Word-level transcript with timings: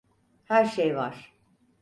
Her 0.45 0.65
şey 0.65 0.95
var. 0.95 1.33